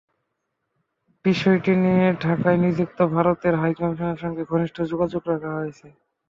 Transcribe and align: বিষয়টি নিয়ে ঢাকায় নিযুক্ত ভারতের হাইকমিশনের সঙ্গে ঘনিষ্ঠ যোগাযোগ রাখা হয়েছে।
বিষয়টি 1.25 1.71
নিয়ে 1.83 2.05
ঢাকায় 2.23 2.59
নিযুক্ত 2.63 2.99
ভারতের 3.15 3.53
হাইকমিশনের 3.61 4.21
সঙ্গে 4.23 4.43
ঘনিষ্ঠ 4.51 4.77
যোগাযোগ 4.91 5.21
রাখা 5.31 5.51
হয়েছে। 5.57 5.87